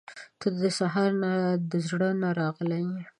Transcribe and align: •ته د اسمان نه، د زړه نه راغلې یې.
•ته 0.39 0.47
د 0.59 0.61
اسمان 0.71 1.11
نه، 1.21 1.31
د 1.71 1.71
زړه 1.87 2.09
نه 2.21 2.29
راغلې 2.39 2.79
یې. 2.89 3.01